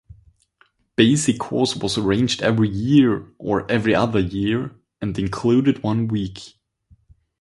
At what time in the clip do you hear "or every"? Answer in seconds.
3.37-3.93